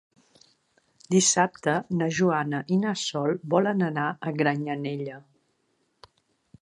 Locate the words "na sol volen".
2.85-3.87